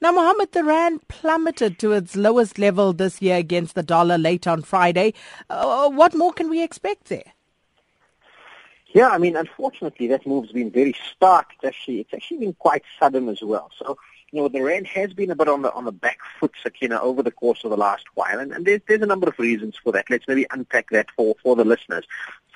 [0.00, 4.46] Now, Mohammed, the Rand plummeted to its lowest level this year against the dollar late
[4.46, 5.14] on Friday.
[5.48, 7.32] Uh, what more can we expect there?
[8.88, 11.46] Yeah, I mean, unfortunately, that move's been very stark.
[11.54, 13.70] It's actually, it's actually been quite sudden as well.
[13.78, 13.96] So
[14.32, 17.00] you know, the rand has been a bit on the on the back foot, Sakina,
[17.00, 19.76] over the course of the last while, and, and there's there's a number of reasons
[19.82, 20.10] for that.
[20.10, 22.04] Let's maybe unpack that for for the listeners.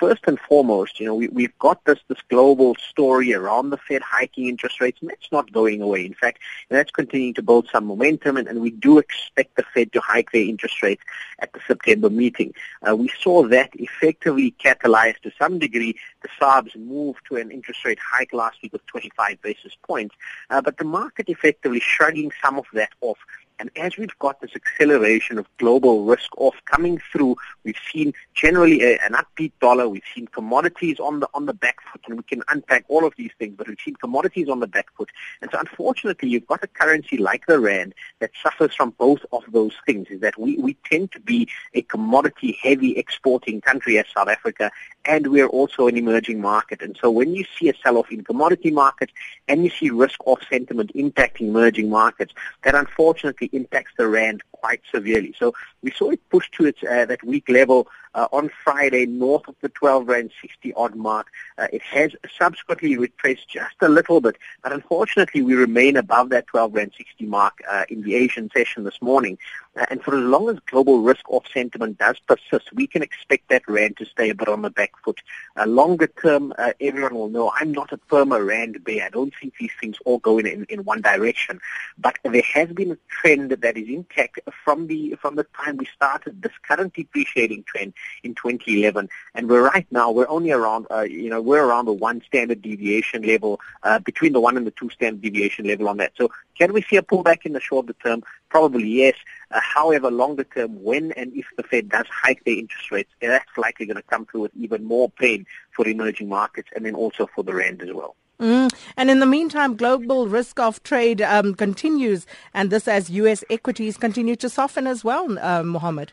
[0.00, 4.00] First and foremost, you know, we we've got this this global story around the Fed
[4.00, 6.06] hiking interest rates, and that's not going away.
[6.06, 6.38] In fact,
[6.70, 10.32] that's continuing to build some momentum, and, and we do expect the Fed to hike
[10.32, 11.02] their interest rates
[11.40, 12.54] at the September meeting.
[12.88, 17.84] Uh, we saw that effectively catalyze to some degree the SARB's move to an interest
[17.84, 20.14] rate hike last week of 25 basis points,
[20.48, 23.18] uh, but the market effectively shrugging some of that off
[23.60, 28.82] and as we've got this acceleration of global risk off coming through, we've seen generally
[28.82, 29.86] a, an upbeat dollar.
[29.86, 33.12] We've seen commodities on the on the back foot, and we can unpack all of
[33.18, 33.54] these things.
[33.58, 35.10] But we've seen commodities on the back foot,
[35.42, 39.44] and so unfortunately, you've got a currency like the rand that suffers from both of
[39.52, 40.08] those things.
[40.08, 44.70] Is that we we tend to be a commodity-heavy exporting country as South Africa,
[45.04, 46.80] and we're also an emerging market.
[46.80, 49.12] And so when you see a sell-off in commodity markets
[49.48, 52.32] and you see risk-off sentiment impacting emerging markets,
[52.62, 55.34] that unfortunately impacts the rand quite severely.
[55.38, 59.46] So we saw it push to its uh, that weak level uh, on Friday north
[59.48, 61.28] of the 12 rand 60 odd mark.
[61.58, 66.46] Uh, it has subsequently retraced just a little bit, but unfortunately we remain above that
[66.48, 69.38] 12 rand 60 mark uh, in the Asian session this morning.
[69.76, 73.62] Uh, and for as long as global risk-off sentiment does persist, we can expect that
[73.68, 75.20] rand to stay a bit on the back foot.
[75.56, 79.06] Uh, longer term, uh, everyone will know I'm not a perma rand bear.
[79.06, 81.60] I don't think these things all go in, in, in one direction.
[81.98, 85.86] But there has been a trend that is intact from the from the time we
[85.86, 91.00] started this current depreciating trend in 2011, and we're right now we're only around uh,
[91.00, 94.72] you know we're around the one standard deviation level uh, between the one and the
[94.72, 96.12] two standard deviation level on that.
[96.16, 98.22] So can we see a pullback in the shorter term?
[98.48, 99.14] Probably yes.
[99.50, 103.56] Uh, however, longer term, when and if the Fed does hike their interest rates, that's
[103.56, 107.28] likely going to come through with even more pain for emerging markets and then also
[107.34, 108.14] for the rand as well.
[108.40, 108.72] Mm.
[108.96, 113.44] And in the meantime, global risk-off trade um, continues, and this as U.S.
[113.50, 116.12] equities continue to soften as well, uh, Mohammed.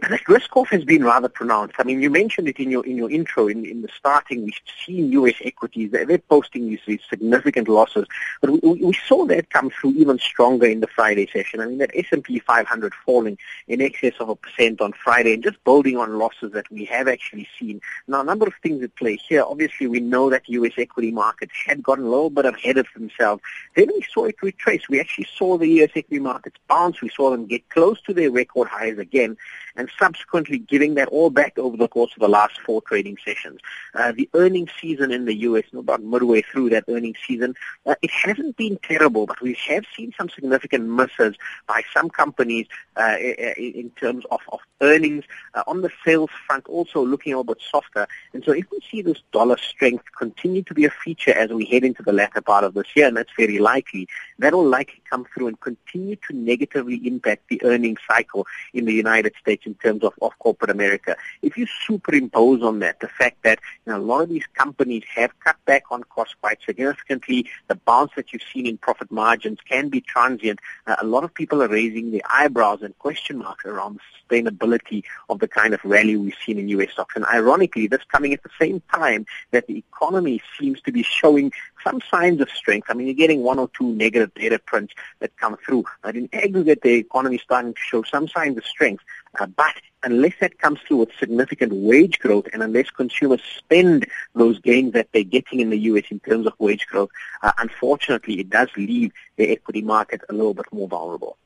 [0.00, 1.74] The risk off has been rather pronounced.
[1.78, 3.48] I mean, you mentioned it in your in your intro.
[3.48, 4.54] In, in the starting, we've
[4.86, 5.34] seen U.S.
[5.44, 8.06] equities they're, they're posting these, these, significant losses,
[8.40, 11.60] but we, we, saw that come through even stronger in the Friday session.
[11.60, 15.62] I mean, that S&P 500 falling in excess of a percent on Friday, and just
[15.64, 17.80] building on losses that we have actually seen.
[18.06, 19.42] Now, a number of things at play here.
[19.42, 20.74] Obviously, we know that U.S.
[20.78, 23.42] equity markets had gotten a little bit ahead of themselves.
[23.74, 24.88] Then we saw it retrace.
[24.88, 25.90] We actually saw the U.S.
[25.96, 27.02] equity markets bounce.
[27.02, 29.36] We saw them get close to their record highs again,
[29.76, 33.60] and subsequently giving that all back over the course of the last four trading sessions.
[33.94, 37.54] Uh, the earnings season in the U.S., about midway through that earnings season,
[37.86, 42.66] uh, it hasn't been terrible, but we have seen some significant misses by some companies
[42.96, 43.16] uh,
[43.56, 45.24] in terms of, of earnings.
[45.54, 48.06] Uh, on the sales front, also looking a little bit softer.
[48.32, 51.64] And so if we see this dollar strength continue to be a feature as we
[51.64, 55.02] head into the latter part of this year, and that's very likely, that will likely
[55.08, 59.74] come through and continue to negatively impact the earnings cycle in the United States in
[59.78, 61.16] terms of, of corporate America.
[61.42, 65.04] If you superimpose on that the fact that you know, a lot of these companies
[65.14, 69.58] have cut back on costs quite significantly, the bounce that you've seen in profit margins
[69.68, 70.60] can be transient.
[70.86, 75.04] Uh, a lot of people are raising their eyebrows and question marks around the sustainability
[75.28, 76.92] of the kind of rally we've seen in U.S.
[76.92, 77.16] stocks.
[77.16, 81.52] And ironically, this coming at the same time that the economy seems to be showing
[81.88, 82.88] some signs of strength.
[82.90, 86.28] I mean, you're getting one or two negative data prints that come through, but in
[86.32, 89.02] aggregate, the economy is starting to show some signs of strength.
[89.38, 94.58] Uh, but unless that comes through with significant wage growth and unless consumers spend those
[94.60, 96.04] gains that they're getting in the U.S.
[96.10, 97.10] in terms of wage growth,
[97.42, 101.36] uh, unfortunately, it does leave the equity market a little bit more vulnerable.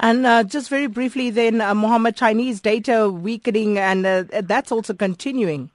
[0.00, 4.94] And uh, just very briefly, then, uh, Mohammed, Chinese data weakening, and uh, that's also
[4.94, 5.70] continuing.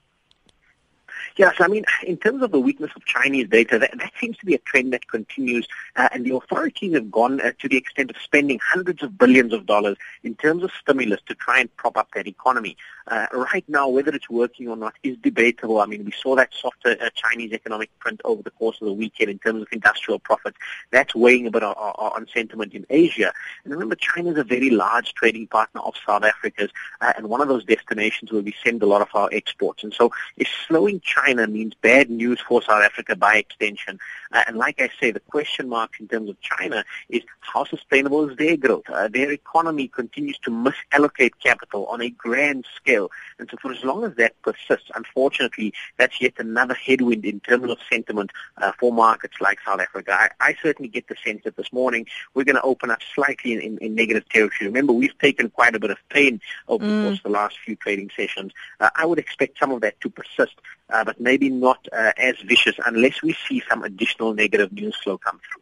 [1.38, 4.46] Yes, I mean, in terms of the weakness of Chinese data, that, that seems to
[4.48, 8.10] be a trend that continues, uh, and the authorities have gone uh, to the extent
[8.10, 11.96] of spending hundreds of billions of dollars in terms of stimulus to try and prop
[11.96, 12.76] up that economy.
[13.08, 15.80] Uh, right now, whether it's working or not is debatable.
[15.80, 18.94] I mean, we saw that softer uh, Chinese economic print over the course of the
[18.94, 20.58] weekend in terms of industrial profits.
[20.92, 23.32] That's weighing a bit on, on sentiment in Asia.
[23.64, 27.42] And remember, China is a very large trading partner of South Africa's, uh, and one
[27.42, 29.84] of those destinations where we send a lot of our exports.
[29.84, 34.00] And so, it's slowing China China means bad news for South Africa by extension.
[34.32, 38.30] Uh, and like I say, the question mark in terms of China is how sustainable
[38.30, 38.90] is their growth?
[38.90, 43.10] Uh, their economy continues to misallocate capital on a grand scale.
[43.40, 47.70] And so for as long as that persists, unfortunately, that's yet another headwind in terms
[47.70, 50.14] of sentiment uh, for markets like South Africa.
[50.14, 53.54] I, I, certainly get the sense that this morning we're going to open up slightly
[53.54, 54.68] in, in, in, negative territory.
[54.68, 56.88] Remember, we've taken quite a bit of pain over mm.
[56.88, 58.52] the course of the last few trading sessions.
[58.80, 60.56] Uh, I would expect some of that to persist,
[60.90, 65.18] uh, but maybe not uh, as vicious unless we see some additional negative news flow
[65.18, 65.62] come through.